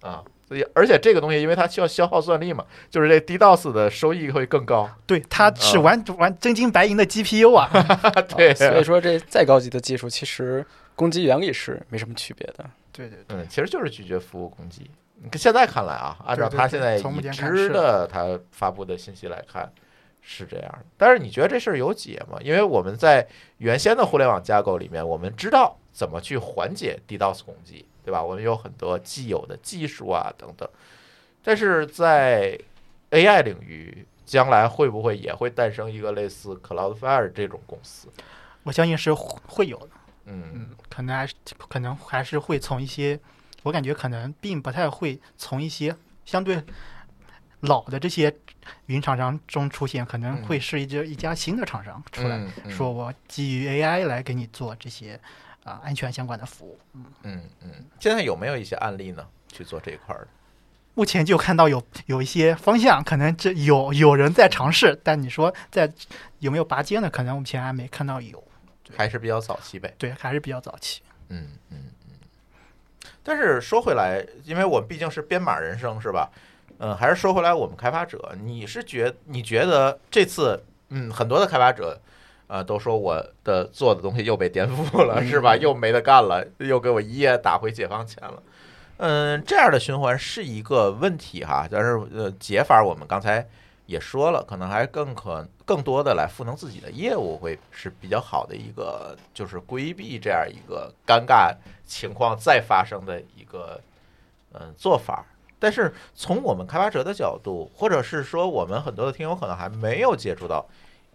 [0.00, 4.90] 啊，所以而且这个东西，因为它需要消耗算力嘛，就是这 DDoS 的收益会更高。
[5.06, 7.70] 对，它是啊玩玩真金白银的 GPU 啊。
[8.36, 12.68] 对，所以说这再高级的技术，其实攻击原理是没什么区别的。
[12.90, 14.90] 对对对，嗯，其实就是拒绝服务攻击。
[15.22, 19.70] 你看现在看来啊，按照他现在已知的他发布的信息来看，
[20.20, 20.84] 是这样的。
[20.96, 22.38] 但是你觉得这事儿有解吗？
[22.42, 23.26] 因为我们在
[23.58, 28.22] 原先的互联网架构里面，我们知道怎么去缓解 DDoS 攻击，对吧？
[28.22, 30.68] 我们有很多既有的技术啊等等。
[31.42, 32.58] 但是在
[33.10, 38.08] AI 领域，将来会不会也会诞生一个类似 Cloudflare 这种公司？
[38.62, 39.88] 我相信是会会有的。
[40.26, 41.34] 嗯嗯，可能还是
[41.68, 43.18] 可能还是会从一些，
[43.62, 46.62] 我感觉可能并不太会从一些相对
[47.60, 48.34] 老的这些
[48.86, 55.18] 云厂商中出现，可能嗯会是一家一家新的厂商出来，嗯嗯说我基于 AI 来给你做这些
[55.64, 56.78] 啊、安全相关的服务。
[57.22, 59.26] 嗯嗯，现在有没有一些案例呢？
[59.52, 60.28] 去做这一块儿的？
[60.94, 65.90] 目前就看到有有一些方向，可能这有有人在尝试，但你说在
[66.38, 68.42] 有没有拔尖的，可能目前还没看到有。
[68.96, 69.94] 还是比较早期呗。
[69.98, 71.00] 对，还是比较早期。
[71.28, 72.14] 嗯嗯嗯。
[73.22, 76.28] 但是说回来，因为我们毕竟是编码人生，是吧？
[76.82, 82.00] 嗯，还是说回来，我们开发者，你是觉你觉得这次，嗯，很多的开发者，
[82.46, 85.54] 呃，都说我的做的东西又被颠覆了，是吧？
[85.54, 88.42] 又没得干了，又给我一夜打回解放前了。
[88.96, 93.46] 嗯，这样的循环是一个问题哈，但是呃，解法我们刚才
[93.84, 103.78] 也说了，可能还更可更多的来赋能自己的业务，会是比较好的一个，就是规避这样一个尴尬情况再发生的一个
[104.54, 105.26] 嗯做法。
[105.60, 110.66] 但是从我们开发者的角度，或者是说我们很多的听友可能还没有接触到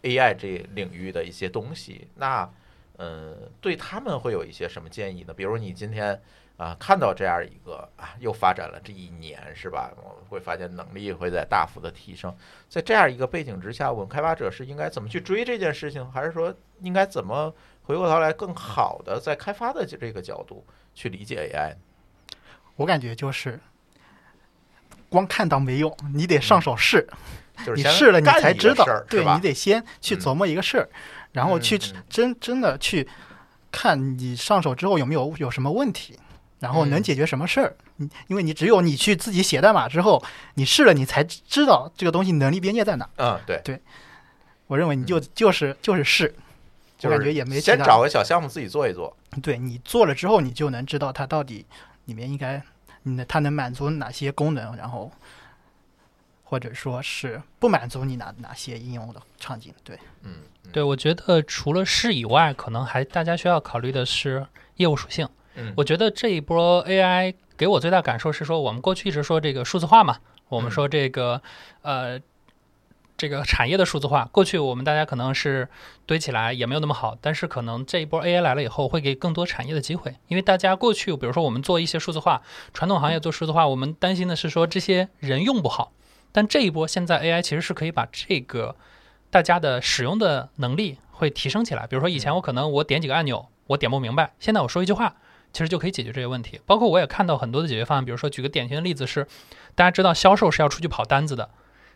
[0.03, 2.49] AI 这领域的一些东西，那
[2.97, 5.33] 嗯，对他们会有一些什么建议呢？
[5.33, 6.21] 比如你今天
[6.55, 9.91] 啊看到这样一个啊又发展了这一年是吧？
[9.97, 12.33] 我们会发现能力会在大幅的提升，
[12.69, 21.75] 在这样一个背景之下，我们开发者是应该怎么去追这件事情，还是说应该怎么回过头来更好的在开发的这个角度去理解 AI？
[22.77, 23.59] 我感觉就是
[25.15, 27.07] 光看到没用，你得上手试。
[27.65, 30.89] 就是你试了，你才知道对你得先去嗯琢磨一个事儿，
[31.31, 33.07] 然后去真真的去
[33.71, 36.19] 看你上手之后有没有有什么问题，
[36.59, 37.73] 然后能嗯解决什么事儿。
[37.95, 40.21] 你因为你只有你去自己写代码之后，
[40.55, 43.09] 你试了，你才知道这个东西能力边界在哪。
[43.15, 43.79] 嗯，对对，
[44.67, 46.27] 我认为你就就是就是试，
[46.97, 49.15] 就是我感觉也没先找个小项目自己做一做。
[49.41, 51.65] 对你做了之后，你就能知道它到底
[52.03, 52.61] 里面应该，
[53.07, 55.11] 你的它能满足哪些功能，然后
[56.43, 59.71] 或者说是不满足你哪哪些应用的场景。
[59.83, 64.45] 对，嗯，嗯对，我觉得除了是以外，可能还大家需要考虑的是
[64.77, 65.27] 业务属性。
[65.57, 70.17] 嗯我觉得这一波 AI 给我最大感受是说，我们过去一直说这个数字化嘛，
[70.49, 71.41] 我们嗯说这个
[71.81, 72.19] 呃
[73.17, 75.69] 这个产业的数字化，过去我们大家可能是
[76.05, 82.41] 堆起来也没有那么好，但是可能这一波 AI 来了以后，会给更多产业的机会，因为大家过去比如说我们做一些数字化，
[82.73, 85.93] 传统行业做数字化，我们担心的是说这些人用不好，
[86.31, 88.75] 但这一波现在 AI 其实是可以把这个
[89.29, 91.87] 大家的使用的能力会提升起来。
[91.87, 95.15] 比如说以前我可能我点几个按钮，我点不明白，现在我说一句话，
[95.53, 96.59] 其实就可以解决这些问题。
[96.65, 99.25] 包括我也看到很多的解决方案，比如说举个典型的例子是，
[99.73, 101.49] 大家知道销售是要出去跑单子的，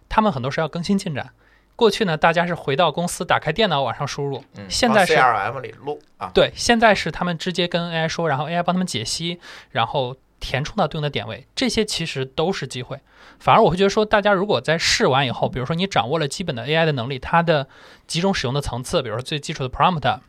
[0.09, 1.29] 他们很多是要更新进展。
[1.75, 9.39] 过去呢，大家是回到公司打开电脑往上输入，嗯现在是 CRM 里录啊，对，现在是他们直接跟 AI 说，然后 AI 帮他们解析，
[9.69, 12.99] 然后填充到对应的点位，这些其实都是机会。
[13.39, 17.65] 反而我会觉得说，大家如果在试完以后，比如说你掌握了基本的 AI 的能力，它的
[18.07, 20.19] 几种使用的层次，比如说最基础的 prompt，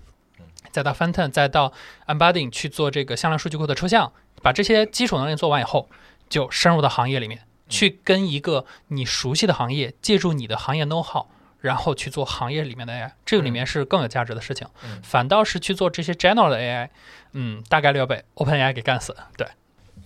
[0.71, 1.73] 再到 Phantom，再到
[2.07, 5.89] embedding 去做这个向量数据库的抽象，把这些基础能力做完以后，
[6.29, 7.41] 就深入到行业里面，
[7.71, 11.25] 去跟一个你熟悉的行业，借助你的行业 know how。
[11.63, 14.67] 然后去做行业里面的 AI，这个里面是更有价值的事情。
[14.83, 16.89] 嗯反倒是去做这些 general 的 AI，
[17.33, 19.15] 嗯，大概率要被 OpenAI 给干死。
[19.37, 19.47] 对，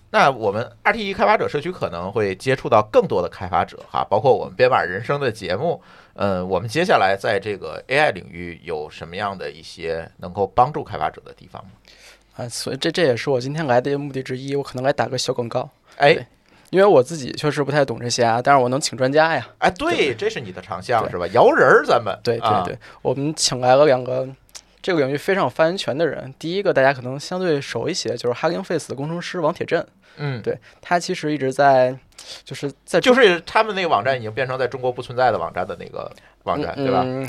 [0.09, 5.81] 那我们 RTE 开发者社区可能会接触到更多的开发者哈，包括我们编码人生的节目。
[6.15, 11.71] 嗯，我们接下来在这个 AI 领域有什么样的一些能够帮助开发者的地方吗？
[12.35, 14.57] 啊，所以这这也是我今天来的目的之一。
[14.57, 16.25] 我可能来打个小广告，哎对
[16.69, 19.47] 因为我自己确实不太懂这些啊，但是我能请专家呀。
[19.59, 21.25] 哎，对，这是你的长项是吧？
[21.33, 24.27] 摇人儿，咱们对对啊对，我们请来了两个
[24.81, 26.33] 这个领域非常有发言权的人。
[26.37, 29.85] 第一个大家可能相对熟一些，就是 Hugging Face 的工程师王铁镇，
[30.17, 31.95] 嗯，对他其实一直在
[32.43, 36.11] 就是在就是他们那个网站已经变成在中国不存在的网站的那个
[36.43, 37.03] 网站，对吧？
[37.05, 37.27] 嗯，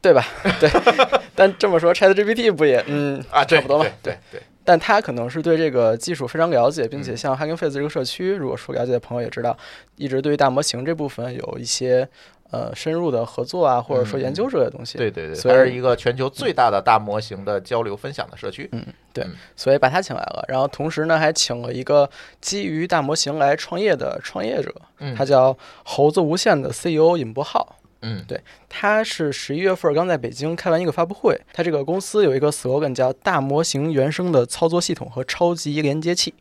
[0.00, 0.24] 对吧？
[0.60, 0.70] 对，
[1.34, 9.58] 但这么说，ChatGPT 不也嗯啊，差不多吧对对对，但他可能是对这个技术非常了解，并且嗯像 Hugging Face 这个社区，如果说了解的朋友也知道，
[9.96, 12.08] 一直对于大模型这部分有一些
[12.52, 14.96] 呃深入的合作啊，或者说研究之类的东西。
[14.96, 18.68] 对对对，所以是一个全球最大的大模型的交流分享的社区。
[18.70, 22.08] 嗯，对所以把他请来了，然后同时呢还请了一个
[22.40, 27.76] 基于大模型来创业的创业者，嗯他叫猴子无限的 CEO 尹博浩。
[28.02, 36.32] 嗯对他是十一月份刚在北京开完一个发布会，他这个公司有一个 slogan 叫“大模型原生的操作系统和超级连接器”，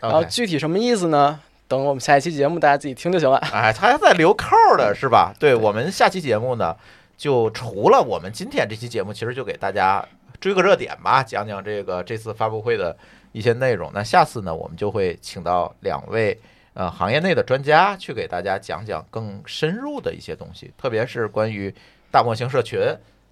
[0.00, 1.40] 然后具体什么意思呢？
[1.66, 3.36] 等我们下一期节目大家自己听就行了。
[3.52, 5.32] 哎，他还在留扣儿的是吧？
[5.38, 6.76] 对我们下期节目呢，
[7.16, 10.04] 就除了我们今天这期节目，其实就给大家
[10.40, 12.96] 追个热点吧，讲讲这个这次发布会的
[13.30, 13.88] 一些内容。
[13.94, 16.36] 那下次呢，我们就会请到两位
[16.80, 21.74] 呃行业内的专家去给大家讲讲更深入的一些东西，特别是关于
[22.10, 22.80] 大模型社群，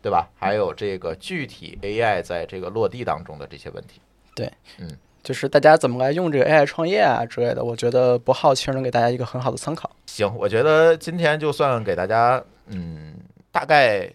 [0.03, 0.29] 对吧？
[0.39, 4.03] 还有这个具体 AI 在这个落地当中的这些问题。
[4.35, 4.91] 对，嗯
[5.23, 9.91] 就是大家怎么来用这个 AI 创业啊之类的，我觉得博浩其实能给大家一个很好的参考。
[10.05, 13.15] 行，我觉得今天就算给大家嗯
[13.51, 14.07] 大概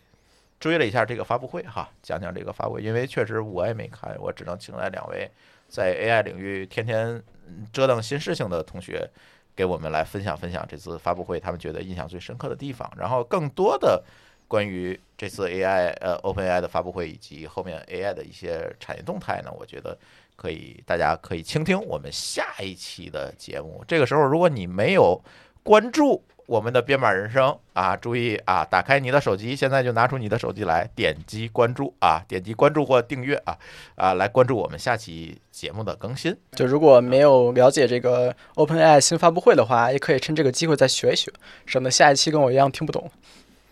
[0.59, 5.27] 追了一下这个发布会哈，讲讲这个发布会，因为确实我也没看，我只能请来两位
[5.67, 7.23] 在 AI 领域天天嗯
[7.71, 9.09] 折腾新事情的同学，
[9.55, 14.03] 给我们来分享分享这次发布会他们觉得印象最深刻的地方，然后更多的
[14.47, 19.97] 关于这次 AI 呃 OpenAI 的发布会以及后面 AI 的一些产业动态呢，我觉得。
[20.35, 23.85] 可以，大家可以倾听我们下一期的节目。
[23.87, 25.21] 这个时候，如果你没有
[25.61, 33.57] 关注我们的编码人生啊，注意啊，打开你的手机，现在就拿出你的手机来，点击关注啊，点击关注或订阅啊
[33.95, 36.35] 啊，来关注我们下期节目的更新。
[36.55, 41.31] 就如果没有了解这个 OpenAI 新发布会的话，也可以趁这个机会再学一学，
[41.65, 43.09] 省得下一期跟我一样听不懂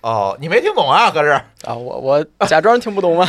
[0.02, 1.76] 哦，你没听懂啊，可是啊。
[1.76, 3.28] 我我假装听不懂吗？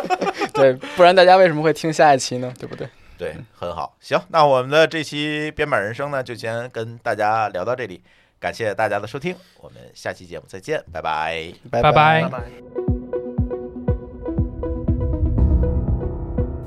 [0.54, 2.50] 对，不然大家为什么会听下一期呢？
[2.58, 2.88] 对不对？
[3.18, 3.94] 对，很好。
[4.00, 8.02] 行，那我们的这期编码人生呢，就先跟大家聊到这里，
[8.38, 11.52] 感谢大家的收听，我们下期节目再见，拜拜。
[11.70, 12.85] 拜拜拜拜拜。